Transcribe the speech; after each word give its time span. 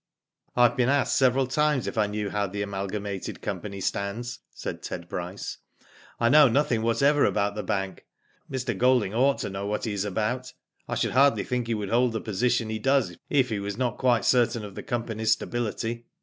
''I 0.57 0.63
have 0.63 0.75
been 0.75 0.89
asked 0.89 1.15
several 1.15 1.45
times 1.45 1.85
if 1.85 1.95
I 1.95 2.07
knew 2.07 2.31
how 2.31 2.47
the 2.47 2.63
Amalgamated 2.63 3.39
Company 3.39 3.79
stands," 3.79 4.39
said 4.51 4.81
Ted 4.81 5.07
Bryce." 5.07 5.59
I 6.19 6.27
know 6.27 6.47
nothing 6.47 6.81
whatever 6.81 7.23
about 7.23 7.53
the 7.53 7.61
bank. 7.61 8.07
Mr. 8.49 8.75
Golding 8.75 9.13
ought 9.13 9.37
to 9.41 9.49
know 9.51 9.67
what 9.67 9.83
he 9.85 9.93
is 9.93 10.03
about. 10.03 10.53
I 10.87 10.95
should 10.95 11.11
hardly 11.11 11.43
think 11.43 11.67
he 11.67 11.75
would 11.75 11.89
hold 11.91 12.13
the 12.13 12.19
position 12.21 12.71
he 12.71 12.79
does 12.79 13.15
if 13.29 13.49
he 13.49 13.59
was 13.59 13.77
not 13.77 13.99
quite 13.99 14.25
certain 14.25 14.65
of 14.65 14.73
the 14.73 14.81
company's 14.81 15.33
stability. 15.33 16.07